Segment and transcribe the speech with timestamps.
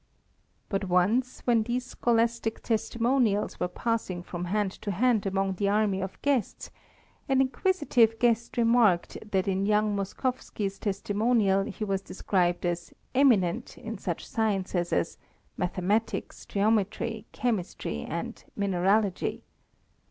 [0.67, 6.01] But once when these scholastic testimonials were passing from hand to hand among the army
[6.01, 6.71] of guests,
[7.29, 13.99] an inquisitive guest remarked that in young Moskowski's testimonial he was described as "eminent" in
[13.99, 15.19] such sciences as
[15.55, 19.43] "mathematics," "geometry," "chemistry," and "mineralogy."